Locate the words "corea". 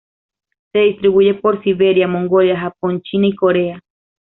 3.35-3.81